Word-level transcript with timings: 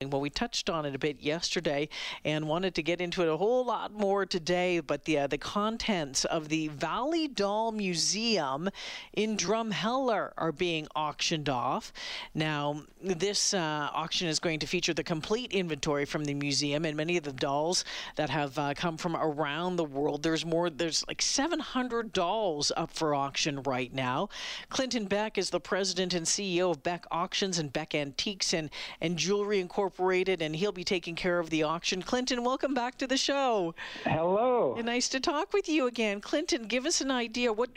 Well, 0.00 0.20
we 0.20 0.30
touched 0.30 0.70
on 0.70 0.86
it 0.86 0.94
a 0.94 0.98
bit 0.98 1.22
yesterday 1.22 1.88
and 2.24 2.46
wanted 2.46 2.76
to 2.76 2.84
get 2.84 3.00
into 3.00 3.22
it 3.22 3.28
a 3.28 3.36
whole 3.36 3.64
lot 3.64 3.92
more 3.92 4.24
today. 4.24 4.78
But 4.78 5.06
the 5.06 5.18
uh, 5.18 5.26
the 5.26 5.38
contents 5.38 6.24
of 6.24 6.48
the 6.48 6.68
Valley 6.68 7.26
Doll 7.26 7.72
Museum 7.72 8.68
in 9.14 9.36
Drumheller 9.36 10.30
are 10.38 10.52
being 10.52 10.86
auctioned 10.94 11.48
off. 11.48 11.92
Now, 12.32 12.82
this 13.02 13.52
uh, 13.52 13.90
auction 13.92 14.28
is 14.28 14.38
going 14.38 14.60
to 14.60 14.68
feature 14.68 14.94
the 14.94 15.02
complete 15.02 15.50
inventory 15.50 16.04
from 16.04 16.24
the 16.26 16.34
museum 16.34 16.84
and 16.84 16.96
many 16.96 17.16
of 17.16 17.24
the 17.24 17.32
dolls 17.32 17.84
that 18.14 18.30
have 18.30 18.56
uh, 18.56 18.74
come 18.76 18.98
from 18.98 19.16
around 19.16 19.74
the 19.74 19.84
world. 19.84 20.22
There's 20.22 20.46
more. 20.46 20.70
There's 20.70 21.04
like 21.08 21.20
700 21.20 22.12
dolls 22.12 22.70
up 22.76 22.92
for 22.92 23.16
auction 23.16 23.64
right 23.64 23.92
now. 23.92 24.28
Clinton 24.68 25.06
Beck 25.06 25.36
is 25.38 25.50
the 25.50 25.58
president 25.58 26.14
and 26.14 26.24
CEO 26.24 26.70
of 26.70 26.84
Beck 26.84 27.04
Auctions 27.10 27.58
and 27.58 27.72
Beck 27.72 27.96
Antiques 27.96 28.54
and 28.54 28.70
and 29.00 29.16
Jewelry 29.16 29.58
Incorporated. 29.58 29.87
Incorporated, 29.88 30.42
and 30.42 30.54
he'll 30.54 30.70
be 30.70 30.84
taking 30.84 31.14
care 31.14 31.38
of 31.38 31.48
the 31.48 31.62
auction. 31.62 32.02
Clinton, 32.02 32.44
welcome 32.44 32.74
back 32.74 32.98
to 32.98 33.06
the 33.06 33.16
show. 33.16 33.74
Hello. 34.04 34.74
And 34.76 34.84
nice 34.84 35.08
to 35.08 35.18
talk 35.18 35.54
with 35.54 35.66
you 35.66 35.86
again. 35.86 36.20
Clinton, 36.20 36.64
give 36.64 36.84
us 36.84 37.00
an 37.00 37.10
idea. 37.10 37.54
What 37.54 37.70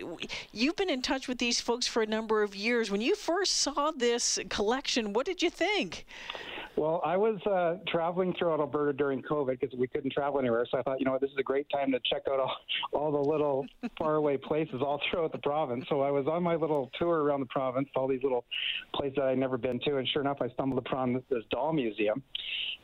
you've 0.51 0.75
been 0.75 0.89
in 0.89 1.01
touch 1.01 1.29
with 1.29 1.37
these 1.37 1.61
folks 1.61 1.87
for 1.87 2.01
a 2.01 2.05
number 2.05 2.43
of 2.43 2.53
years. 2.53 2.91
When 2.91 2.99
you 2.99 3.15
first 3.15 3.55
saw 3.55 3.91
this 3.91 4.37
collection, 4.49 5.13
what 5.13 5.25
did 5.25 5.41
you 5.41 5.49
think? 5.49 6.05
Well, 6.77 7.01
I 7.05 7.17
was 7.17 7.39
uh, 7.45 7.77
traveling 7.87 8.33
throughout 8.37 8.59
Alberta 8.59 8.93
during 8.93 9.21
COVID 9.21 9.59
because 9.59 9.77
we 9.77 9.87
couldn't 9.87 10.13
travel 10.13 10.39
anywhere. 10.39 10.65
So 10.71 10.79
I 10.79 10.81
thought, 10.81 10.99
you 10.99 11.05
know 11.05 11.11
what, 11.11 11.21
this 11.21 11.29
is 11.29 11.37
a 11.37 11.43
great 11.43 11.67
time 11.69 11.91
to 11.91 11.99
check 12.09 12.23
out 12.31 12.39
all, 12.39 12.55
all 12.93 13.11
the 13.11 13.29
little 13.29 13.65
faraway 13.97 14.37
places 14.37 14.81
all 14.81 15.01
throughout 15.09 15.31
the 15.31 15.37
province. 15.37 15.85
So 15.89 16.01
I 16.01 16.11
was 16.11 16.27
on 16.27 16.43
my 16.43 16.55
little 16.55 16.89
tour 16.97 17.23
around 17.23 17.41
the 17.41 17.45
province, 17.47 17.89
all 17.95 18.07
these 18.07 18.23
little 18.23 18.45
places 18.95 19.15
that 19.17 19.25
I'd 19.25 19.37
never 19.37 19.57
been 19.57 19.79
to. 19.81 19.97
And 19.97 20.07
sure 20.07 20.21
enough, 20.21 20.37
I 20.41 20.49
stumbled 20.49 20.79
upon 20.79 21.21
this 21.29 21.43
doll 21.51 21.73
museum. 21.73 21.91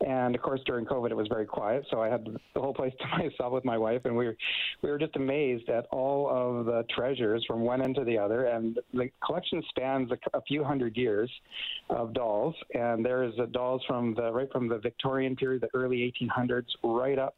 And 0.05 0.35
of 0.35 0.41
course, 0.41 0.61
during 0.65 0.85
COVID, 0.85 1.09
it 1.09 1.15
was 1.15 1.27
very 1.27 1.45
quiet. 1.45 1.85
So 1.89 2.01
I 2.01 2.07
had 2.07 2.25
the 2.53 2.59
whole 2.59 2.73
place 2.73 2.93
to 2.99 3.07
myself 3.07 3.53
with 3.53 3.65
my 3.65 3.77
wife. 3.77 4.01
And 4.05 4.15
we 4.15 4.27
were, 4.27 4.37
we 4.83 4.89
were 4.89 4.97
just 4.97 5.15
amazed 5.15 5.69
at 5.69 5.85
all 5.91 6.29
of 6.29 6.65
the 6.65 6.85
treasures 6.93 7.43
from 7.47 7.61
one 7.61 7.81
end 7.81 7.95
to 7.95 8.03
the 8.03 8.17
other. 8.17 8.45
And 8.45 8.79
the 8.93 9.09
collection 9.25 9.63
spans 9.69 10.11
a, 10.11 10.37
a 10.37 10.41
few 10.41 10.63
hundred 10.63 10.95
years 10.95 11.31
of 11.89 12.13
dolls. 12.13 12.55
And 12.73 13.03
there's 13.03 13.33
a 13.39 13.47
dolls 13.47 13.81
from 13.87 14.13
the 14.13 14.31
right 14.31 14.51
from 14.51 14.67
the 14.67 14.77
Victorian 14.77 15.35
period, 15.35 15.61
the 15.61 15.69
early 15.73 16.13
1800s, 16.21 16.67
right 16.83 17.17
up 17.17 17.35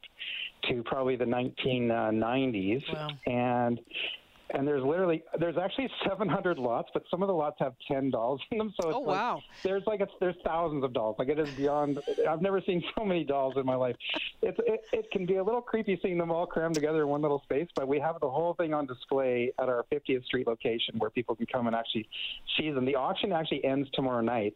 to 0.67 0.83
probably 0.83 1.15
the 1.15 1.25
1990s. 1.25 2.83
Wow. 2.93 3.07
And 3.25 3.79
and 4.51 4.67
there's 4.67 4.83
literally 4.83 5.23
there's 5.39 5.57
actually 5.57 5.89
700 6.07 6.57
lots, 6.57 6.89
but 6.93 7.03
some 7.09 7.21
of 7.21 7.27
the 7.27 7.33
lots 7.33 7.57
have 7.59 7.73
10 7.87 8.11
dolls 8.11 8.41
in 8.51 8.57
them. 8.57 8.73
So 8.81 8.89
it's 8.89 8.97
oh 8.97 9.01
wow! 9.01 9.41
There's 9.63 9.83
like 9.85 10.01
it's, 10.01 10.11
there's 10.19 10.35
thousands 10.45 10.83
of 10.83 10.93
dolls. 10.93 11.15
Like 11.19 11.29
it 11.29 11.39
is 11.39 11.49
beyond. 11.51 11.99
I've 12.27 12.41
never 12.41 12.61
seen 12.61 12.83
so 12.97 13.05
many 13.05 13.23
dolls 13.23 13.55
in 13.57 13.65
my 13.65 13.75
life. 13.75 13.95
It's 14.41 14.59
it, 14.65 14.81
it 14.91 15.11
can 15.11 15.25
be 15.25 15.35
a 15.35 15.43
little 15.43 15.61
creepy 15.61 15.99
seeing 16.01 16.17
them 16.17 16.31
all 16.31 16.45
crammed 16.45 16.75
together 16.75 17.01
in 17.01 17.07
one 17.07 17.21
little 17.21 17.41
space, 17.43 17.67
but 17.75 17.87
we 17.87 17.99
have 17.99 18.19
the 18.21 18.29
whole 18.29 18.53
thing 18.53 18.73
on 18.73 18.85
display 18.85 19.51
at 19.59 19.69
our 19.69 19.85
50th 19.91 20.25
Street 20.25 20.47
location 20.47 20.95
where 20.97 21.09
people 21.09 21.35
can 21.35 21.45
come 21.45 21.67
and 21.67 21.75
actually 21.75 22.07
see 22.57 22.71
them. 22.71 22.85
The 22.85 22.95
auction 22.95 23.31
actually 23.31 23.63
ends 23.63 23.89
tomorrow 23.93 24.21
night, 24.21 24.55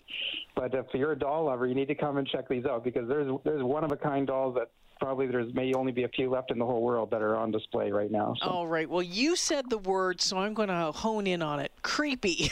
but 0.56 0.74
if 0.74 0.86
you're 0.94 1.14
a 1.14 1.20
doll 1.20 1.46
lover, 1.46 1.68
you 1.68 1.76
need 1.76 1.88
to 1.88 1.96
come 1.96 2.18
and 2.18 2.28
check 2.28 2.48
these 2.48 2.66
out 2.66 2.84
because 2.84 3.08
there's 3.08 3.32
there's 3.44 3.64
one 3.64 3.84
of 3.84 3.92
a 3.92 3.98
kind 3.98 4.28
dolls 4.28 4.56
that 4.56 4.70
probably 5.04 5.28
there's 5.28 5.54
may 5.54 5.74
only 5.74 5.92
be 5.92 6.04
a 6.04 6.08
few 6.10 6.30
left 6.30 6.52
in 6.52 6.58
the 6.58 6.66
whole 6.66 6.82
world 6.82 7.12
that 7.12 7.22
are 7.22 7.36
on 7.36 7.52
display 7.52 7.92
right 7.92 8.10
now. 8.12 8.36
So. 8.42 8.48
All 8.48 8.68
right. 8.68 8.90
Well, 8.90 9.04
you 9.04 9.36
said 9.36 9.70
the 9.70 9.78
word, 9.78 10.22
so 10.22 10.38
I'm 10.38 10.54
going 10.54 10.70
to 10.70 10.92
hone 10.92 11.28
in 11.28 11.42
on 11.42 11.60
it. 11.60 11.72
Creepy. 11.82 12.52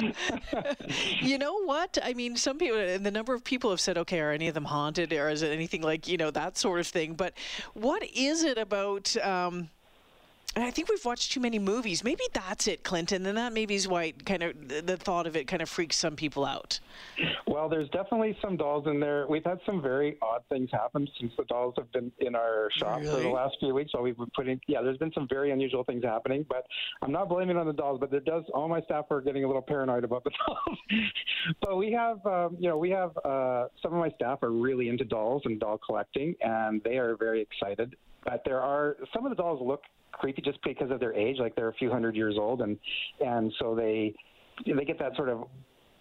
you 1.20 1.38
know 1.38 1.62
what? 1.64 1.98
I 2.02 2.14
mean, 2.14 2.36
some 2.36 2.58
people, 2.58 2.78
and 2.78 3.04
the 3.04 3.10
number 3.10 3.34
of 3.34 3.42
people 3.42 3.70
have 3.70 3.80
said, 3.80 3.98
okay, 3.98 4.20
are 4.20 4.30
any 4.30 4.48
of 4.48 4.54
them 4.54 4.64
haunted 4.64 5.12
or 5.12 5.28
is 5.28 5.42
it 5.42 5.50
anything 5.52 5.82
like, 5.82 6.06
you 6.06 6.16
know, 6.16 6.30
that 6.30 6.56
sort 6.56 6.80
of 6.80 6.86
thing? 6.86 7.14
But 7.14 7.34
what 7.74 8.02
is 8.14 8.44
it 8.44 8.58
about. 8.58 9.16
Um, 9.16 9.68
I 10.54 10.70
think 10.70 10.90
we've 10.90 11.04
watched 11.04 11.32
too 11.32 11.40
many 11.40 11.58
movies. 11.58 12.04
Maybe 12.04 12.24
that's 12.34 12.66
it, 12.66 12.84
Clinton, 12.84 13.24
and 13.24 13.38
that 13.38 13.54
maybe 13.54 13.74
is 13.74 13.88
why 13.88 14.12
kind 14.26 14.42
of 14.42 14.86
the 14.86 14.98
thought 14.98 15.26
of 15.26 15.34
it 15.34 15.46
kind 15.46 15.62
of 15.62 15.68
freaks 15.68 15.96
some 15.96 16.14
people 16.14 16.44
out. 16.44 16.78
Well, 17.46 17.70
there's 17.70 17.88
definitely 17.90 18.36
some 18.42 18.58
dolls 18.58 18.86
in 18.86 19.00
there. 19.00 19.26
We've 19.28 19.44
had 19.44 19.60
some 19.64 19.80
very 19.80 20.18
odd 20.20 20.42
things 20.50 20.68
happen 20.70 21.08
since 21.18 21.32
the 21.38 21.44
dolls 21.44 21.74
have 21.78 21.90
been 21.92 22.12
in 22.18 22.34
our 22.34 22.68
shop 22.76 23.00
really? 23.00 23.14
for 23.14 23.20
the 23.22 23.28
last 23.30 23.56
few 23.60 23.74
weeks. 23.74 23.92
So 23.92 24.02
we've 24.02 24.16
been 24.16 24.30
putting, 24.36 24.60
yeah, 24.66 24.82
there's 24.82 24.98
been 24.98 25.12
some 25.14 25.26
very 25.26 25.52
unusual 25.52 25.84
things 25.84 26.04
happening. 26.04 26.44
But 26.48 26.66
I'm 27.00 27.12
not 27.12 27.30
blaming 27.30 27.56
on 27.56 27.66
the 27.66 27.72
dolls, 27.72 27.98
but 27.98 28.10
there 28.10 28.20
does. 28.20 28.44
All 28.52 28.68
my 28.68 28.82
staff 28.82 29.06
are 29.10 29.22
getting 29.22 29.44
a 29.44 29.46
little 29.46 29.62
paranoid 29.62 30.04
about 30.04 30.24
the 30.24 30.30
dolls. 30.46 30.78
but 31.62 31.76
we 31.76 31.92
have, 31.92 32.24
um, 32.26 32.56
you 32.58 32.68
know, 32.68 32.76
we 32.76 32.90
have 32.90 33.16
uh, 33.24 33.68
some 33.82 33.94
of 33.94 34.00
my 34.00 34.10
staff 34.10 34.42
are 34.42 34.52
really 34.52 34.88
into 34.88 35.04
dolls 35.04 35.42
and 35.46 35.58
doll 35.58 35.78
collecting, 35.78 36.34
and 36.42 36.82
they 36.84 36.98
are 36.98 37.16
very 37.16 37.40
excited. 37.40 37.96
But 38.24 38.42
there 38.44 38.60
are 38.60 38.96
some 39.14 39.24
of 39.24 39.30
the 39.30 39.36
dolls 39.36 39.60
look 39.62 39.82
creepy 40.12 40.42
just 40.42 40.58
because 40.62 40.90
of 40.90 41.00
their 41.00 41.14
age, 41.14 41.38
like 41.38 41.54
they're 41.56 41.68
a 41.68 41.74
few 41.74 41.90
hundred 41.90 42.14
years 42.14 42.36
old, 42.38 42.62
and 42.62 42.78
and 43.24 43.52
so 43.58 43.74
they 43.74 44.14
they 44.66 44.84
get 44.84 44.98
that 44.98 45.16
sort 45.16 45.28
of 45.28 45.44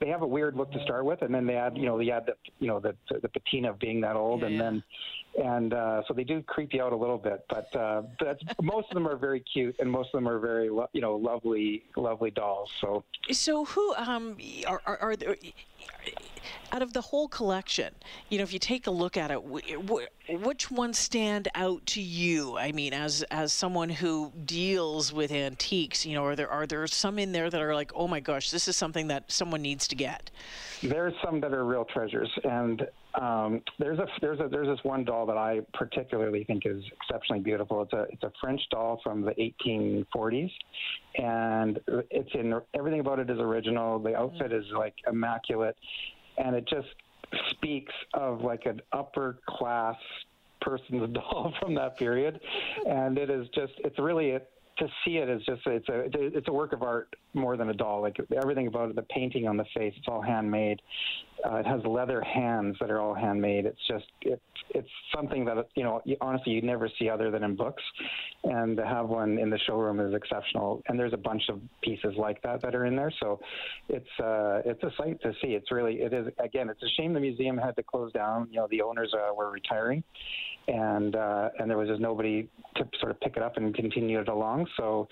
they 0.01 0.07
have 0.07 0.23
a 0.23 0.27
weird 0.27 0.55
look 0.55 0.71
to 0.71 0.81
start 0.81 1.05
with, 1.05 1.21
and 1.21 1.33
then 1.33 1.45
they 1.45 1.55
add, 1.55 1.77
you 1.77 1.85
know, 1.85 1.97
they 1.97 2.09
add 2.09 2.25
the, 2.25 2.33
you 2.59 2.67
know, 2.67 2.79
the 2.79 2.95
the 3.21 3.29
patina 3.29 3.69
of 3.69 3.79
being 3.79 4.01
that 4.01 4.15
old, 4.15 4.41
yeah, 4.41 4.47
and 4.47 4.59
then, 4.59 4.83
and 5.37 5.73
uh, 5.73 6.01
so 6.07 6.13
they 6.13 6.23
do 6.23 6.41
creep 6.41 6.73
you 6.73 6.81
out 6.81 6.91
a 6.91 6.95
little 6.95 7.19
bit. 7.19 7.45
But 7.47 7.73
uh, 7.75 8.01
that's 8.19 8.41
most 8.61 8.87
of 8.89 8.95
them 8.95 9.07
are 9.07 9.15
very 9.15 9.41
cute, 9.41 9.75
and 9.79 9.89
most 9.89 10.07
of 10.07 10.17
them 10.17 10.27
are 10.27 10.39
very, 10.39 10.69
lo- 10.69 10.89
you 10.91 11.01
know, 11.01 11.15
lovely, 11.15 11.83
lovely 11.95 12.31
dolls. 12.31 12.69
So, 12.81 13.03
so 13.31 13.63
who 13.63 13.93
um 13.95 14.37
are 14.67 14.81
are, 14.87 14.97
are 14.97 15.15
there? 15.15 15.35
Out 16.71 16.81
of 16.81 16.93
the 16.93 17.01
whole 17.01 17.27
collection, 17.27 17.93
you 18.29 18.37
know, 18.37 18.43
if 18.43 18.53
you 18.53 18.59
take 18.59 18.87
a 18.87 18.91
look 18.91 19.17
at 19.17 19.31
it, 19.31 19.43
which 20.29 20.71
ones 20.71 20.97
stand 20.97 21.47
out 21.55 21.85
to 21.87 22.01
you? 22.01 22.57
I 22.57 22.71
mean, 22.71 22.93
as 22.93 23.23
as 23.31 23.51
someone 23.51 23.89
who 23.89 24.31
deals 24.45 25.11
with 25.11 25.31
antiques, 25.31 26.05
you 26.05 26.15
know, 26.15 26.25
are 26.25 26.35
there 26.35 26.49
are 26.49 26.65
there 26.65 26.85
some 26.87 27.19
in 27.19 27.31
there 27.31 27.49
that 27.49 27.61
are 27.61 27.75
like, 27.75 27.91
oh 27.95 28.07
my 28.07 28.19
gosh, 28.19 28.51
this 28.51 28.67
is 28.67 28.75
something 28.75 29.07
that 29.07 29.31
someone 29.31 29.61
needs 29.61 29.87
to 29.89 29.95
get? 29.95 30.31
There's 30.81 31.13
some 31.23 31.41
that 31.41 31.53
are 31.53 31.65
real 31.65 31.85
treasures, 31.85 32.29
and 32.43 32.87
um, 33.19 33.61
there's 33.77 33.99
a 33.99 34.07
there's 34.21 34.39
a 34.39 34.47
there's 34.47 34.67
this 34.67 34.83
one 34.83 35.03
doll 35.03 35.25
that 35.25 35.37
I 35.37 35.61
particularly 35.73 36.43
think 36.43 36.65
is 36.65 36.83
exceptionally 37.01 37.41
beautiful. 37.41 37.81
It's 37.81 37.93
a 37.93 38.05
it's 38.09 38.23
a 38.23 38.31
French 38.39 38.61
doll 38.71 38.99
from 39.03 39.21
the 39.21 39.31
1840s, 39.31 40.51
and 41.17 41.79
it's 42.09 42.29
in 42.33 42.59
everything 42.73 43.01
about 43.01 43.19
it 43.19 43.29
is 43.29 43.39
original. 43.39 43.99
The 43.99 44.15
outfit 44.15 44.53
is 44.53 44.65
like 44.75 44.95
immaculate, 45.07 45.75
and 46.37 46.55
it 46.55 46.67
just 46.67 46.87
speaks 47.51 47.93
of 48.13 48.41
like 48.41 48.65
an 48.65 48.81
upper 48.91 49.39
class 49.47 49.95
person's 50.61 51.09
doll 51.13 51.53
from 51.59 51.75
that 51.75 51.97
period, 51.97 52.39
and 52.87 53.17
it 53.17 53.29
is 53.29 53.47
just 53.53 53.73
it's 53.79 53.99
really 53.99 54.37
to 54.77 54.87
see 55.05 55.17
it 55.17 55.29
is 55.29 55.41
just 55.45 55.61
it's 55.65 55.87
a 55.89 56.09
it's 56.13 56.47
a 56.47 56.51
work 56.51 56.73
of 56.73 56.81
art 56.81 57.15
more 57.33 57.55
than 57.55 57.69
a 57.69 57.73
doll. 57.73 58.01
Like 58.01 58.17
everything 58.35 58.67
about 58.67 58.89
it, 58.89 58.95
the 58.95 59.03
painting 59.03 59.47
on 59.47 59.57
the 59.57 59.65
face, 59.75 59.93
it's 59.97 60.07
all 60.07 60.21
handmade. 60.21 60.81
Uh, 61.45 61.55
it 61.57 61.65
has 61.65 61.81
leather 61.85 62.21
hands 62.21 62.77
that 62.79 62.89
are 62.89 62.99
all 62.99 63.13
handmade. 63.13 63.65
It's 63.65 63.87
just 63.87 64.05
it's 64.21 64.41
it's 64.69 64.89
something 65.15 65.45
that 65.45 65.67
you 65.75 65.83
know 65.83 66.01
honestly 66.19 66.53
you 66.53 66.61
never 66.61 66.89
see 66.99 67.09
other 67.09 67.31
than 67.31 67.43
in 67.43 67.55
books, 67.55 67.83
and 68.43 68.75
to 68.77 68.85
have 68.85 69.07
one 69.07 69.37
in 69.37 69.49
the 69.49 69.59
showroom 69.67 69.99
is 69.99 70.13
exceptional. 70.13 70.81
And 70.87 70.97
there's 70.97 71.13
a 71.13 71.17
bunch 71.17 71.43
of 71.49 71.61
pieces 71.83 72.13
like 72.17 72.41
that 72.41 72.61
that 72.61 72.73
are 72.73 72.85
in 72.85 72.95
there, 72.95 73.11
so 73.19 73.39
it's 73.89 74.09
uh, 74.19 74.61
it's 74.65 74.81
a 74.83 74.91
sight 74.97 75.21
to 75.21 75.31
see. 75.41 75.49
It's 75.49 75.71
really 75.71 76.01
it 76.01 76.13
is 76.13 76.27
again. 76.39 76.69
It's 76.69 76.81
a 76.81 76.89
shame 76.97 77.13
the 77.13 77.19
museum 77.19 77.57
had 77.57 77.75
to 77.75 77.83
close 77.83 78.11
down. 78.13 78.47
You 78.51 78.57
know 78.57 78.67
the 78.71 78.81
owners 78.81 79.13
uh, 79.13 79.33
were 79.33 79.51
retiring, 79.51 80.03
and 80.67 81.15
uh, 81.15 81.49
and 81.59 81.69
there 81.69 81.77
was 81.77 81.87
just 81.87 82.01
nobody 82.01 82.47
to 82.77 82.87
sort 82.99 83.11
of 83.11 83.19
pick 83.19 83.37
it 83.37 83.43
up 83.43 83.57
and 83.57 83.75
continue 83.75 84.19
it 84.19 84.27
along. 84.27 84.67
So 84.77 85.07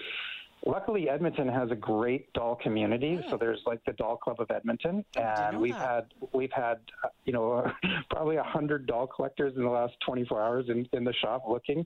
luckily 0.66 1.10
Edmonton 1.10 1.48
has 1.48 1.72
a 1.72 1.76
great 1.76 2.32
doll 2.34 2.56
community. 2.56 3.20
So 3.30 3.38
there's 3.38 3.62
like 3.66 3.84
the 3.86 3.94
Doll 3.94 4.18
Club 4.18 4.40
of 4.40 4.52
Edmonton, 4.52 5.06
and 5.16 5.60
we've 5.60 5.74
that. 5.74 5.88
had 5.90 6.30
we've 6.34 6.52
had 6.52 6.80
uh, 7.04 7.10
you 7.26 7.34
know 7.34 7.72
probably 8.10 8.38
a 8.38 8.44
hundred 8.44 8.88
doll 8.88 9.08
collectors 9.08 9.54
in 9.56 9.64
the 9.64 9.70
last 9.70 9.94
24 10.06 10.42
hours 10.42 10.66
in, 10.70 10.88
in 10.94 11.04
the 11.04 11.14
shop 11.14 11.44
looking, 11.48 11.86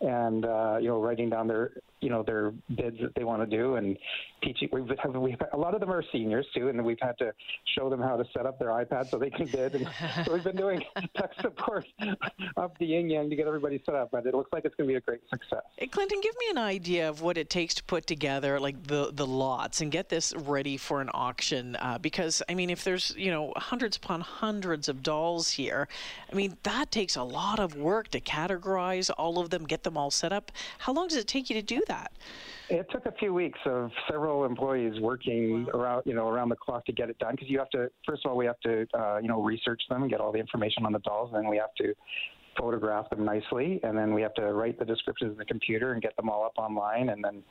and 0.00 0.44
uh, 0.44 0.76
you 0.80 0.88
know 0.88 1.00
writing 1.00 1.30
down 1.30 1.46
their 1.46 1.72
you 2.00 2.10
know 2.10 2.22
their 2.22 2.52
bids 2.76 2.98
that 3.00 3.14
they 3.14 3.24
want 3.24 3.48
to 3.48 3.56
do 3.56 3.76
and 3.76 3.96
teaching. 4.42 4.68
We've 4.72 4.86
have, 5.02 5.14
we've 5.14 5.36
a 5.52 5.56
lot 5.56 5.74
of 5.74 5.80
them 5.80 5.90
are 5.90 6.04
seniors 6.12 6.46
too, 6.54 6.68
and 6.68 6.84
we've 6.84 6.98
had 7.00 7.16
to 7.18 7.32
show 7.76 7.88
them 7.88 8.00
how 8.00 8.16
to 8.16 8.24
set 8.36 8.46
up 8.46 8.58
their 8.58 8.68
iPad 8.68 9.10
so 9.10 9.18
they 9.18 9.30
can 9.30 9.46
bid. 9.46 9.74
And 9.74 9.88
so 10.24 10.34
we've 10.34 10.44
been 10.44 10.56
doing 10.56 10.82
tech 11.16 11.30
support 11.40 11.86
up 12.56 12.76
the 12.78 12.86
yin 12.86 13.08
yang 13.08 13.30
to 13.30 13.36
get 13.36 13.46
everybody 13.46 13.82
set 13.86 13.94
up, 13.94 14.10
but 14.12 14.26
it 14.26 14.34
looks 14.34 14.52
like 14.52 14.64
it's 14.64 14.74
going 14.74 14.88
to 14.88 14.92
be 14.92 14.96
a 14.96 15.00
great 15.00 15.22
success. 15.30 15.62
Hey, 15.76 15.86
Clinton, 15.86 16.20
give 16.22 16.34
me 16.38 16.50
an 16.50 16.58
idea 16.58 17.08
of 17.08 17.22
what 17.22 17.38
it 17.38 17.48
takes 17.48 17.74
to 17.74 17.84
put 17.84 18.06
together 18.14 18.60
like 18.60 18.80
the 18.86 19.10
the 19.12 19.26
lots 19.26 19.80
and 19.80 19.90
get 19.90 20.08
this 20.08 20.32
ready 20.36 20.76
for 20.76 21.00
an 21.00 21.10
auction 21.12 21.76
uh, 21.76 21.98
because 21.98 22.42
I 22.48 22.54
mean 22.54 22.70
if 22.70 22.84
there's 22.84 23.12
you 23.16 23.30
know 23.30 23.52
hundreds 23.56 23.96
upon 23.96 24.20
hundreds 24.20 24.88
of 24.88 25.02
dolls 25.02 25.50
here, 25.50 25.88
I 26.30 26.34
mean 26.36 26.56
that 26.62 26.92
takes 26.92 27.16
a 27.16 27.24
lot 27.24 27.58
of 27.58 27.74
work 27.74 28.08
to 28.08 28.20
categorize 28.20 29.10
all 29.18 29.40
of 29.40 29.50
them, 29.50 29.64
get 29.64 29.82
them 29.82 29.96
all 29.96 30.12
set 30.12 30.32
up. 30.32 30.52
How 30.78 30.92
long 30.92 31.08
does 31.08 31.18
it 31.18 31.26
take 31.26 31.50
you 31.50 31.56
to 31.56 31.66
do 31.76 31.82
that? 31.88 32.12
It 32.70 32.86
took 32.90 33.04
a 33.04 33.12
few 33.12 33.34
weeks 33.34 33.58
of 33.66 33.90
several 34.08 34.46
employees 34.46 34.98
working 35.00 35.66
wow. 35.66 35.72
around, 35.72 36.02
you 36.06 36.14
know, 36.14 36.28
around 36.28 36.48
the 36.48 36.56
clock 36.56 36.86
to 36.86 36.92
get 36.92 37.10
it 37.10 37.18
done. 37.18 37.32
Because 37.32 37.50
you 37.50 37.58
have 37.58 37.68
to, 37.70 37.90
first 38.06 38.24
of 38.24 38.30
all, 38.30 38.38
we 38.38 38.46
have 38.46 38.60
to, 38.60 38.86
uh, 38.94 39.18
you 39.18 39.28
know, 39.28 39.42
research 39.42 39.82
them 39.90 40.02
and 40.02 40.10
get 40.10 40.20
all 40.20 40.32
the 40.32 40.38
information 40.38 40.86
on 40.86 40.92
the 40.92 40.98
dolls. 41.00 41.30
And 41.32 41.44
then 41.44 41.50
we 41.50 41.58
have 41.58 41.74
to 41.82 41.94
photograph 42.58 43.10
them 43.10 43.24
nicely, 43.24 43.80
and 43.82 43.96
then 43.96 44.14
we 44.14 44.22
have 44.22 44.34
to 44.34 44.52
write 44.52 44.78
the 44.78 44.84
descriptions 44.84 45.32
in 45.32 45.38
the 45.38 45.44
computer 45.44 45.92
and 45.92 46.02
get 46.02 46.16
them 46.16 46.28
all 46.28 46.44
up 46.44 46.54
online, 46.56 47.10
and 47.10 47.22
then 47.22 47.42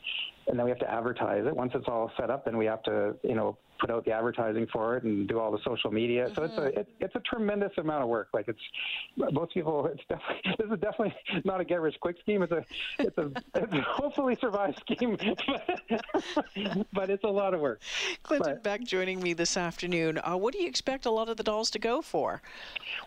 and 0.48 0.60
then 0.60 0.66
we 0.66 0.70
have 0.70 0.80
to 0.80 0.92
advertise 0.92 1.46
it. 1.46 1.56
Once 1.56 1.72
it's 1.76 1.88
all 1.88 2.12
set 2.18 2.30
up, 2.30 2.46
then 2.46 2.58
we 2.58 2.66
have 2.66 2.84
to 2.84 3.16
you 3.24 3.36
know 3.36 3.58
put 3.84 3.92
out 3.92 4.06
the 4.06 4.12
advertising 4.12 4.66
for 4.72 4.96
it 4.96 5.04
and 5.04 5.28
do 5.28 5.40
all 5.40 5.52
the 5.52 5.60
social 5.66 5.92
media. 5.92 6.26
Mm-hmm. 6.26 6.36
So 6.36 6.44
it's 6.44 6.58
a 6.58 6.62
mm-hmm. 6.62 6.80
it, 6.80 6.88
it's 7.00 7.16
a 7.16 7.20
tremendous 7.20 7.72
amount 7.78 8.04
of 8.04 8.10
work. 8.10 8.30
Like 8.34 8.48
it's 8.48 9.32
most 9.34 9.54
people. 9.54 9.88
It's 9.88 10.02
definitely 10.08 10.56
this 10.58 10.72
is 10.72 10.80
definitely 10.80 11.16
not 11.44 11.60
a 11.60 11.66
get 11.66 11.82
rich 11.82 11.96
quick 12.00 12.18
scheme. 12.22 12.44
It's 12.44 12.52
a 12.52 12.66
it's 13.00 13.18
a 13.18 13.32
it's 13.56 13.74
a 13.74 13.82
hopefully 13.82 14.38
survive 14.40 14.76
scheme, 14.78 15.18
but 16.94 17.10
it's 17.10 17.24
a 17.24 17.30
lot 17.30 17.54
of 17.54 17.60
work. 17.60 17.82
Clinton 18.24 18.54
but, 18.54 18.64
Beck 18.64 18.84
joining 18.84 19.22
me 19.22 19.34
this 19.34 19.58
afternoon. 19.58 20.20
Uh, 20.20 20.38
what 20.38 20.54
do 20.54 20.60
you 20.60 20.68
expect 20.68 21.06
a 21.06 21.12
lot 21.12 21.30
of 21.30 21.38
the 21.38 21.44
dolls 21.44 21.70
to 21.72 21.80
go 21.80 22.02
for? 22.02 22.42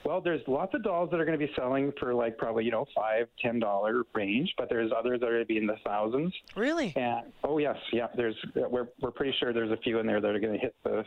Well, 0.04 0.20
there's 0.20 0.46
lots 0.46 0.74
of 0.74 0.82
dolls 0.82 1.10
that 1.10 1.20
are 1.20 1.24
going 1.24 1.38
to 1.38 1.46
be 1.46 1.52
selling 1.54 1.85
for 1.98 2.14
like 2.14 2.38
probably 2.38 2.64
you 2.64 2.70
know 2.70 2.86
five 2.94 3.28
ten 3.40 3.58
dollar 3.58 4.02
range, 4.14 4.52
but 4.56 4.68
there's 4.68 4.90
others 4.96 5.20
that 5.20 5.26
are 5.26 5.32
going 5.32 5.42
to 5.42 5.46
be 5.46 5.58
in 5.58 5.66
the 5.66 5.76
thousands. 5.84 6.32
Really? 6.54 6.92
And 6.96 7.32
oh 7.44 7.58
yes, 7.58 7.76
yeah. 7.92 8.08
There's 8.16 8.36
we're 8.54 8.88
we're 9.00 9.10
pretty 9.10 9.34
sure 9.38 9.52
there's 9.52 9.70
a 9.70 9.76
few 9.78 9.98
in 9.98 10.06
there 10.06 10.20
that 10.20 10.34
are 10.34 10.40
going 10.40 10.54
to 10.54 10.58
hit 10.58 10.74
the 10.84 11.04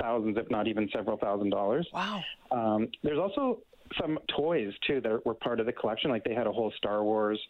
thousands, 0.00 0.36
if 0.36 0.50
not 0.50 0.66
even 0.68 0.88
several 0.94 1.16
thousand 1.16 1.50
dollars. 1.50 1.86
Wow. 1.92 2.22
Um, 2.50 2.88
there's 3.02 3.18
also 3.18 3.60
some 4.00 4.18
toys 4.36 4.72
too 4.86 5.00
that 5.00 5.24
were 5.24 5.34
part 5.34 5.60
of 5.60 5.66
the 5.66 5.72
collection. 5.72 6.10
Like 6.10 6.24
they 6.24 6.34
had 6.34 6.46
a 6.46 6.52
whole 6.52 6.72
Star 6.76 7.02
Wars 7.02 7.40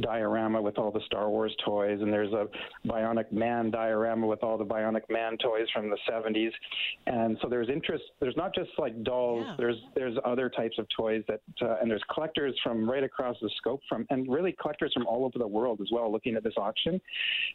diorama 0.00 0.60
with 0.60 0.78
all 0.78 0.90
the 0.90 1.00
Star 1.06 1.28
Wars 1.28 1.54
toys, 1.64 2.00
and 2.00 2.12
there's 2.12 2.32
a 2.32 2.46
Bionic 2.86 3.32
Man 3.32 3.70
diorama 3.70 4.26
with 4.26 4.42
all 4.42 4.58
the 4.58 4.64
Bionic 4.64 5.02
Man 5.08 5.36
toys 5.38 5.66
from 5.72 5.90
the 5.90 5.98
70s. 6.10 6.50
And 7.06 7.36
so 7.42 7.48
there's 7.48 7.68
interest. 7.68 8.04
There's 8.20 8.36
not 8.36 8.54
just 8.54 8.70
like 8.78 9.02
dolls. 9.02 9.44
Yeah. 9.46 9.54
There's 9.58 9.76
there's 9.94 10.16
other 10.24 10.48
types 10.48 10.78
of 10.78 10.86
toys 10.96 11.22
that, 11.28 11.40
uh, 11.62 11.76
and 11.80 11.90
there's 11.90 12.02
collectors 12.12 12.54
from 12.62 12.88
right 12.88 13.04
across 13.04 13.36
the 13.40 13.50
scope 13.58 13.80
from, 13.88 14.06
and 14.10 14.30
really 14.32 14.54
collectors 14.60 14.92
from 14.92 15.06
all 15.06 15.24
over 15.24 15.38
the 15.38 15.46
world 15.46 15.80
as 15.80 15.88
well, 15.92 16.10
looking 16.10 16.36
at 16.36 16.44
this 16.44 16.54
auction, 16.56 17.00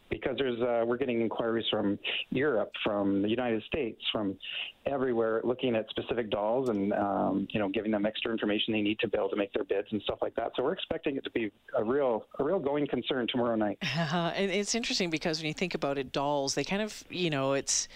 because 0.09 0.35
there's 0.37 0.59
uh, 0.61 0.83
we're 0.85 0.97
getting 0.97 1.21
inquiries 1.21 1.65
from 1.69 1.97
Europe, 2.29 2.71
from 2.83 3.21
the 3.21 3.29
United 3.29 3.63
States, 3.63 4.01
from 4.11 4.37
everywhere, 4.85 5.41
looking 5.43 5.75
at 5.75 5.89
specific 5.89 6.29
dolls 6.29 6.69
and 6.69 6.93
um, 6.93 7.47
you 7.51 7.59
know 7.59 7.69
giving 7.69 7.91
them 7.91 8.05
extra 8.05 8.20
information 8.29 8.73
they 8.73 8.81
need 8.81 9.00
to 9.00 9.07
be 9.07 9.18
able 9.18 9.29
to 9.29 9.35
make 9.35 9.53
their 9.53 9.63
bids 9.63 9.88
and 9.91 10.01
stuff 10.03 10.19
like 10.21 10.35
that. 10.35 10.51
So 10.56 10.63
we're 10.63 10.73
expecting 10.73 11.15
it 11.15 11.23
to 11.23 11.31
be 11.31 11.51
a 11.75 11.83
real 11.83 12.25
a 12.39 12.44
real 12.44 12.59
going 12.59 12.85
concern 12.88 13.27
tomorrow 13.27 13.56
night. 13.56 13.79
Uh, 14.12 14.33
it's 14.35 14.75
interesting 14.75 15.09
because 15.09 15.39
when 15.39 15.47
you 15.47 15.53
think 15.53 15.73
about 15.73 15.97
it, 15.97 16.12
dolls 16.12 16.53
they 16.56 16.63
kind 16.63 16.81
of 16.81 17.03
you 17.09 17.29
know 17.29 17.53
it's 17.53 17.88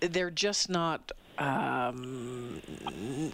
they're 0.00 0.30
just 0.30 0.68
not 0.68 1.12
um, 1.38 2.60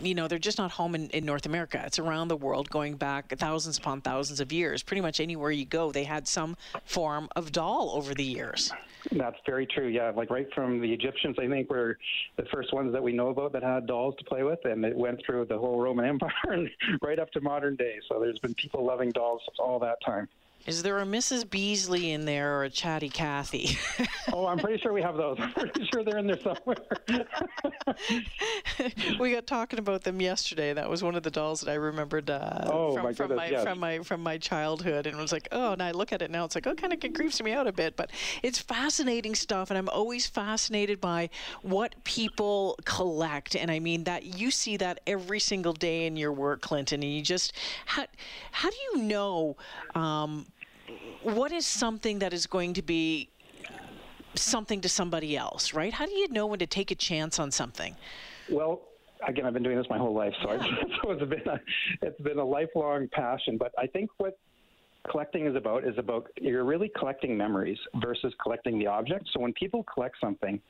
you 0.03 0.15
know, 0.15 0.29
they're 0.29 0.39
just 0.39 0.59
not 0.59 0.71
home 0.71 0.95
in, 0.95 1.09
in 1.11 1.25
North 1.25 1.47
America. 1.47 1.83
It's 1.87 1.99
around 1.99 2.29
the 2.29 2.37
world, 2.37 2.69
going 2.71 2.97
back 2.97 3.35
thousands 3.39 3.79
upon 3.79 4.03
thousands 4.03 4.41
of 4.41 4.53
years. 4.53 4.83
Pretty 4.83 5.01
much 5.01 5.21
anywhere 5.21 5.51
you 5.51 5.65
go, 5.65 5.91
they 5.91 6.05
had 6.05 6.29
some 6.29 6.57
form 6.85 7.29
of 7.35 7.53
doll 7.53 7.93
over 7.95 8.15
the 8.15 8.25
years. 8.25 8.73
That's 9.13 9.37
very 9.47 9.67
true. 9.67 9.89
Yeah, 9.89 10.13
like 10.15 10.31
right 10.31 10.47
from 10.55 10.81
the 10.81 10.93
Egyptians, 10.93 11.37
I 11.39 11.49
think 11.49 11.71
were 11.71 11.99
the 12.37 12.45
first 12.53 12.73
ones 12.73 12.93
that 12.93 13.03
we 13.03 13.13
know 13.13 13.29
about 13.29 13.53
that 13.53 13.63
had 13.63 13.87
dolls 13.87 14.15
to 14.19 14.25
play 14.25 14.43
with, 14.43 14.65
and 14.65 14.85
it 14.85 14.97
went 14.97 15.21
through 15.25 15.47
the 15.47 15.59
whole 15.59 15.81
Roman 15.81 16.05
Empire 16.09 16.31
and 16.47 16.71
right 17.03 17.19
up 17.19 17.31
to 17.33 17.41
modern 17.41 17.77
day. 17.77 17.97
So 18.09 18.21
there's 18.21 18.39
been 18.39 18.55
people 18.55 18.85
loving 18.85 19.11
dolls 19.11 19.43
all 19.59 19.79
that 19.81 19.99
time. 20.05 20.29
Is 20.67 20.83
there 20.83 20.99
a 20.99 21.05
Mrs. 21.05 21.49
Beasley 21.49 22.13
in 22.13 22.25
there 22.25 22.59
or 22.59 22.65
a 22.65 22.71
Chatty 22.71 23.11
Cathy? 23.11 23.77
oh, 24.33 24.47
I'm 24.47 24.59
pretty 24.59 24.81
sure 24.81 24.95
we 24.95 25.03
have 25.03 25.15
those. 25.15 25.37
I'm 25.41 25.53
pretty 25.53 25.87
sure 25.93 26.03
they're 26.03 26.17
in 26.17 26.27
there 26.27 26.41
somewhere. 26.41 26.79
we 29.21 29.33
got 29.33 29.47
talking 29.47 29.79
about 29.79 30.05
them 30.05 30.23
yesterday. 30.23 30.73
That 30.73 30.89
was 30.89 31.03
one 31.03 31.17
of 31.17 31.23
the 31.23 31.31
dolls 31.31 31.61
that 31.61 31.71
I 31.71 31.75
remembered 31.75 32.31
uh, 32.31 32.63
oh, 32.73 32.95
from, 32.95 33.05
my 33.05 33.13
from 33.13 33.35
my 33.37 33.49
yes. 33.49 33.63
from 33.63 33.79
my 33.79 33.99
from 33.99 34.23
my 34.23 34.39
childhood, 34.39 35.07
and 35.07 35.19
it 35.19 35.21
was 35.21 35.33
like, 35.33 35.49
oh, 35.53 35.73
and 35.73 35.83
I 35.83 35.91
look 35.91 36.15
at 36.15 36.23
it 36.23 36.31
now, 36.31 36.47
it's 36.47 36.55
like, 36.55 36.67
oh, 36.67 36.75
kind 36.75 36.95
of 36.95 37.15
creeps 37.15 37.43
me 37.43 37.53
out 37.53 37.67
a 37.67 37.73
bit, 37.73 37.95
but 37.95 38.11
it's 38.43 38.59
fascinating 38.59 39.35
stuff, 39.35 39.71
and 39.71 39.77
I'm 39.77 39.91
always 39.91 40.27
fascinated 40.27 40.99
by 40.99 41.29
what 41.61 41.95
people 42.05 42.79
collect, 42.87 43.55
and 43.55 43.71
I 43.71 43.81
mean 43.81 44.05
that 44.05 44.25
you 44.25 44.51
see 44.51 44.79
that 44.79 45.01
every 45.07 45.41
single 45.41 45.75
day 45.75 46.07
in 46.07 46.17
your 46.17 46.33
work, 46.33 46.63
Clinton, 46.63 47.03
and 47.03 47.13
you 47.13 47.21
just 47.21 47.53
how 47.85 48.07
how 48.51 48.71
do 48.71 48.77
you 48.93 49.03
know? 49.03 49.59
Um, 49.95 50.47
what 51.25 51.53
is 51.53 51.67
something 51.67 52.19
that 52.21 52.33
is 52.33 52.47
going 52.47 52.75
to 52.75 52.83
be 52.83 53.31
something 54.35 54.81
to 54.83 54.89
somebody 54.89 55.37
else, 55.37 55.73
right? 55.73 55.93
How 55.93 56.07
do 56.07 56.13
you 56.13 56.29
know 56.29 56.47
when 56.47 56.59
to 56.59 56.67
take 56.67 56.91
a 56.91 56.95
chance 56.95 57.39
on 57.39 57.51
something? 57.51 57.97
Well, 58.51 58.83
again, 59.27 59.47
I've 59.47 59.55
been 59.55 59.63
doing 59.63 59.79
this 59.79 59.87
my 59.89 59.99
whole 59.99 60.15
life, 60.15 60.35
so, 60.43 60.53
yeah. 60.53 60.67
so 61.03 61.11
it's 61.13 61.25
been 61.25 61.49
a, 61.49 61.61
it's 62.03 62.21
been 62.21 62.39
a 62.39 62.45
lifelong 62.45 63.09
passion. 63.13 63.57
But 63.57 63.73
I 63.79 63.87
think 63.87 64.11
what 64.19 64.39
collecting 65.11 65.47
is 65.47 65.57
about 65.57 65.85
is 65.85 65.97
about 65.99 66.29
you're 66.41 66.65
really 66.65 66.91
collecting 66.99 67.37
memories 67.37 67.79
versus 67.97 68.35
collecting 68.43 68.79
the 68.79 68.87
object. 68.87 69.29
So 69.33 69.41
when 69.41 69.53
people 69.55 69.85
collect 69.93 70.17
something, 70.21 70.61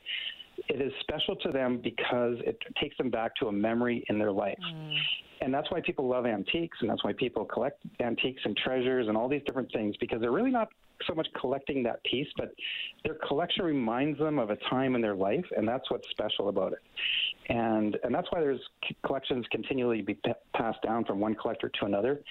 it 0.67 0.81
is 0.81 0.91
special 1.01 1.35
to 1.37 1.51
them 1.51 1.79
because 1.83 2.35
it 2.45 2.57
takes 2.81 2.97
them 2.97 3.09
back 3.09 3.35
to 3.35 3.47
a 3.47 3.51
memory 3.51 4.05
in 4.09 4.17
their 4.17 4.31
life. 4.31 4.57
Mm. 4.73 4.95
And 5.41 5.53
that's 5.53 5.69
why 5.69 5.81
people 5.81 6.07
love 6.07 6.25
antiques, 6.25 6.77
and 6.81 6.89
that's 6.89 7.03
why 7.03 7.13
people 7.13 7.45
collect 7.45 7.81
antiques 7.99 8.41
and 8.45 8.55
treasures 8.55 9.07
and 9.07 9.17
all 9.17 9.27
these 9.27 9.43
different 9.45 9.71
things 9.73 9.95
because 9.99 10.21
they're 10.21 10.31
really 10.31 10.51
not 10.51 10.69
so 11.05 11.13
much 11.13 11.27
collecting 11.39 11.83
that 11.83 12.03
piece, 12.03 12.27
but 12.37 12.53
their 13.03 13.15
collection 13.27 13.65
reminds 13.65 14.17
them 14.17 14.39
of 14.39 14.49
a 14.49 14.55
time 14.69 14.95
in 14.95 15.01
their 15.01 15.15
life, 15.15 15.45
and 15.55 15.67
that's 15.67 15.89
what's 15.91 16.09
special 16.09 16.49
about 16.49 16.73
it. 16.73 16.79
And 17.49 17.97
and 18.03 18.15
that's 18.15 18.27
why 18.31 18.39
there's 18.39 18.61
collections 19.05 19.45
continually 19.51 20.01
be 20.01 20.15
p- 20.15 20.31
passed 20.55 20.81
down 20.81 21.05
from 21.05 21.19
one 21.19 21.35
collector 21.35 21.69
to 21.69 21.85
another, 21.85 22.21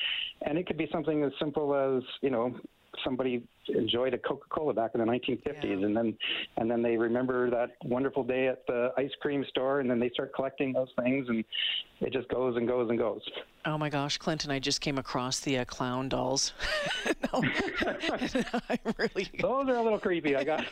and 0.43 0.59
it 0.59 0.67
could 0.67 0.79
be 0.79 0.89
something 0.91 1.23
as 1.25 1.33
simple 1.39 1.75
as 1.75 2.03
you 2.23 2.31
know 2.31 2.59
somebody 3.05 3.43
enjoyed 3.69 4.15
a 4.15 4.19
Coca-Cola 4.19 4.75
back 4.75 4.93
in 4.95 5.01
the 5.01 5.07
1950s, 5.07 5.45
yeah. 5.63 5.87
and 5.87 5.97
then 5.97 6.17
and 6.57 6.71
then 6.71 6.83
they 6.83 6.97
remember 6.97 7.51
that 7.51 7.77
wonderful 7.85 8.23
day 8.25 8.49
at 8.49 8.67
the 8.67 8.93
ice 8.97 9.13
cream 9.21 9.45
store, 9.49 9.81
and 9.81 9.91
then 9.91 9.99
they 9.99 10.11
start 10.11 10.35
collecting 10.35 10.73
those 10.73 10.89
things, 11.03 11.29
and 11.29 11.45
it 12.01 12.13
just 12.13 12.29
goes 12.29 12.57
and 12.57 12.69
goes 12.69 12.91
and 12.91 12.99
goes. 12.99 13.23
Oh 13.67 13.79
my 13.79 13.89
gosh, 13.89 14.19
Clinton! 14.19 14.51
I 14.51 14.59
just 14.59 14.83
came 14.83 14.99
across 14.99 15.41
the 15.41 15.59
uh, 15.59 15.65
clown 15.65 16.11
dolls. 16.11 16.53
no, 17.07 17.43
I 18.69 18.79
really. 18.99 19.31
Those 19.41 19.69
are 19.69 19.77
a 19.77 19.83
little 19.83 19.99
creepy. 19.99 20.37
I 20.37 20.45
got. 20.45 20.67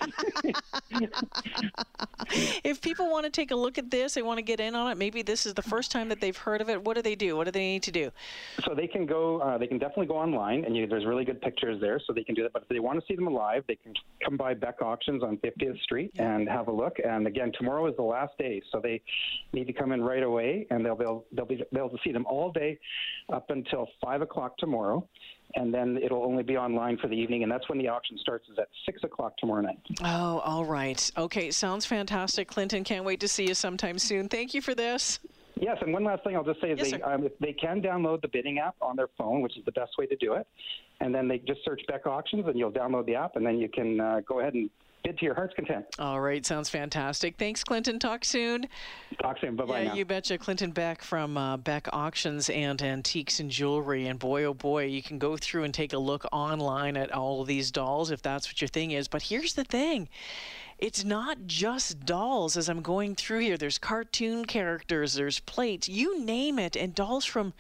if 2.63 2.83
people 2.83 3.11
want 3.11 3.25
to 3.25 3.31
take 3.31 3.51
a 3.51 3.57
look 3.57 3.79
at 3.79 3.91
this, 3.91 4.13
they 4.13 4.21
want 4.21 4.37
to 4.39 4.43
get 4.43 4.61
in 4.61 4.75
on 4.75 4.91
it. 4.93 4.99
Maybe 4.99 5.23
this 5.23 5.47
is 5.47 5.55
the 5.55 5.63
first 5.63 5.91
time 5.91 6.11
that 6.11 6.21
they've 6.21 6.37
heard 6.37 6.61
of 6.61 6.69
it. 6.69 6.85
What 6.85 6.97
do 6.97 7.03
they 7.03 7.15
do? 7.15 7.35
What 7.35 7.45
do 7.45 7.51
they 7.51 7.61
need 7.61 7.83
to 7.85 7.93
do? 7.93 8.11
So 8.63 8.75
they 8.75 8.87
can 8.87 9.07
go. 9.07 9.41
Uh, 9.41 9.57
they 9.57 9.67
can 9.67 9.79
definitely 9.79 10.07
go 10.07 10.19
online, 10.19 10.67
and 10.67 10.77
you, 10.77 10.87
there's 10.87 11.07
really 11.07 11.25
good 11.25 11.41
pictures 11.41 11.81
there, 11.81 11.99
so 12.07 12.13
they 12.13 12.25
can 12.25 12.35
do 12.35 12.43
that. 12.43 12.53
But 12.53 12.63
if 12.63 12.69
they 12.69 12.81
want 12.83 13.01
to 13.01 13.07
see 13.07 13.15
them 13.15 13.27
alive, 13.27 13.65
they 13.69 13.77
can 13.77 13.95
come 14.25 14.37
by 14.37 14.55
Beck 14.55 14.83
Auctions 14.83 15.23
on 15.23 15.39
50th 15.39 15.81
Street 15.83 16.13
and 16.19 16.49
have 16.49 16.69
a 16.69 16.73
look. 16.73 16.97
And 17.05 17.27
again, 17.27 17.53
tomorrow 17.57 17.87
is 17.87 17.97
the 17.97 18.03
last 18.03 18.37
day, 18.39 18.63
so 18.71 18.81
they 18.81 19.01
need 19.53 19.67
to 19.67 19.73
come 19.73 19.93
in 19.93 20.03
right 20.03 20.23
away, 20.23 20.67
and 20.71 20.85
they'll 20.85 20.97
they'll 20.97 21.25
they'll 21.33 21.47
be 21.47 21.63
able 21.75 21.91
to 21.91 21.99
see 22.05 22.13
them 22.13 22.27
all 22.27 22.53
day 22.53 22.79
up 23.33 23.51
until 23.51 23.89
five 24.01 24.23
o'clock 24.23 24.57
tomorrow 24.59 25.07
and 25.55 25.73
then 25.73 25.99
it'll 26.03 26.25
only 26.25 26.43
be 26.43 26.57
online 26.57 26.97
for 26.99 27.09
the 27.09 27.15
evening, 27.15 27.43
and 27.43 27.53
that's 27.53 27.69
when 27.69 27.79
the 27.79 27.89
auction 27.89 28.17
starts. 28.19 28.49
Is 28.49 28.59
at 28.59 28.69
six 28.87 29.03
o'clock 29.05 29.37
tomorrow 29.39 29.61
night. 29.61 29.79
Oh, 30.03 30.41
all 30.45 30.65
right. 30.65 31.11
Okay, 31.17 31.51
sounds 31.51 31.85
fantastic, 31.85 32.49
Clinton. 32.49 32.85
Can't 32.85 33.05
wait 33.05 33.21
to 33.21 33.29
see 33.29 33.47
you 33.47 33.55
sometime 33.55 33.99
soon. 33.99 34.29
Thank 34.29 34.55
you 34.55 34.63
for 34.63 34.75
this. 34.75 35.19
Yes, 35.63 35.79
and 35.81 35.93
one 35.93 36.03
last 36.03 36.25
thing 36.25 36.35
I'll 36.35 36.43
just 36.43 36.61
say 36.61 36.73
is 36.73 36.79
yes, 36.81 36.91
they 36.91 37.03
um, 37.03 37.29
they 37.39 37.53
can 37.53 37.81
download 37.81 38.21
the 38.21 38.27
bidding 38.27 38.59
app 38.59 38.75
on 38.83 38.97
their 38.97 39.07
phone, 39.17 39.43
which 39.43 39.57
is 39.57 39.65
the 39.65 39.71
best 39.71 39.93
way 39.97 40.07
to 40.07 40.17
do 40.17 40.35
it, 40.35 40.45
and 41.01 41.15
then 41.15 41.29
they 41.29 41.39
just 41.39 41.61
search 41.65 41.81
Beck 41.87 42.05
Auctions, 42.05 42.45
and 42.49 42.59
you'll 42.59 42.73
download 42.73 43.07
the 43.07 43.15
app, 43.15 43.37
and 43.37 43.47
then 43.47 43.59
you 43.59 43.69
can 43.69 44.01
uh, 44.01 44.21
go 44.27 44.41
ahead 44.41 44.55
and 44.55 44.69
bid 45.05 45.19
to 45.19 45.25
your 45.25 45.37
heart's 45.37 45.55
content. 45.55 45.85
All 46.01 46.21
right, 46.21 46.45
sounds 46.45 46.69
fantastic. 46.69 47.37
Thanks, 47.37 47.63
Clinton. 47.63 48.01
Talk 48.01 48.25
soon. 48.25 48.67
Talk 49.21 49.39
soon. 49.41 49.55
Bye 49.55 49.65
bye. 49.65 49.83
Yeah, 49.83 49.95
you 49.95 50.05
betcha. 50.05 50.37
Clinton 50.37 50.73
Beck 50.73 51.01
from 51.01 51.39
uh, 51.39 51.57
Beck 51.59 51.89
Auctions 51.93 52.51
and 52.51 52.83
Antiques 52.83 53.39
and 53.39 53.49
Jewelry. 53.49 54.09
And 54.09 54.19
boy, 54.19 54.43
oh 54.43 54.55
boy, 54.55 54.87
you 54.87 55.01
can 55.01 55.21
go 55.21 55.37
through 55.37 55.63
and 55.63 55.73
take 55.73 55.93
a 55.93 55.99
look 55.99 56.27
online 56.33 56.97
at 56.97 57.13
all 57.13 57.41
of 57.43 57.47
these 57.47 57.71
dolls 57.71 58.11
if 58.11 58.21
that's 58.21 58.49
what 58.49 58.61
your 58.61 58.69
thing 58.69 58.91
is. 58.91 59.07
But 59.07 59.23
here's 59.23 59.55
the 59.55 59.65
thing 59.65 60.09
it's 60.83 61.05
not 61.05 61.47
just 61.47 62.05
dolls 62.05 62.57
as 62.57 62.69
I'm 62.69 62.83
going 62.83 63.15
through 63.15 63.39
here. 63.39 63.57
There's 63.57 63.79
cartoon 63.79 64.45
characters, 64.45 65.15
there's 65.15 65.39
plates, 65.39 65.89
you 65.89 66.21
name 66.25 66.59
it, 66.59 66.75
and 66.75 66.93
dolls 66.93 67.25
from 67.25 67.53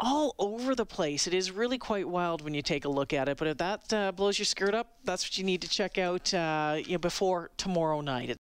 all 0.00 0.34
over 0.36 0.74
the 0.74 0.84
place. 0.84 1.28
It 1.28 1.32
is 1.32 1.52
really 1.52 1.78
quite 1.78 2.08
wild 2.08 2.42
when 2.42 2.54
you 2.54 2.62
take 2.62 2.84
a 2.84 2.88
look 2.88 3.12
at 3.12 3.28
it. 3.28 3.36
But 3.36 3.46
if 3.46 3.58
that 3.58 3.92
uh, 3.92 4.10
blows 4.10 4.36
your 4.36 4.46
skirt 4.46 4.74
up, 4.74 4.96
that's 5.04 5.24
what 5.24 5.38
you 5.38 5.44
need 5.44 5.62
to 5.62 5.68
check 5.68 5.96
out 5.96 6.34
uh, 6.34 6.78
you 6.84 6.94
know, 6.94 6.98
before 6.98 7.52
tomorrow 7.56 8.00
night. 8.00 8.36